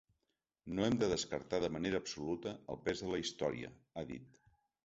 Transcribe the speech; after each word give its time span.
No 0.77 0.85
hem 0.85 0.95
de 1.03 1.09
descartar 1.11 1.59
de 1.65 1.69
manera 1.75 2.01
absoluta 2.05 2.57
el 2.75 2.83
pes 2.89 3.05
de 3.07 3.15
la 3.15 3.23
història, 3.27 3.73
ha 4.03 4.09
dit. 4.15 4.43